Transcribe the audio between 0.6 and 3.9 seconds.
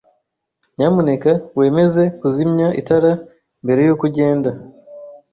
Nyamuneka wemeze kuzimya itara mbere